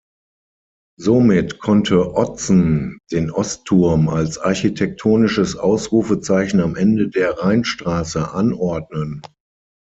Somit 0.99 1.59
konnte 1.59 2.15
Otzen 2.15 2.97
den 3.11 3.29
Ostturm 3.29 4.09
als 4.09 4.39
architektonisches 4.39 5.55
Ausrufezeichen 5.55 6.59
am 6.59 6.75
Ende 6.75 7.07
der 7.09 7.37
Rheinstraße 7.37 8.31
anordnen. 8.31 9.21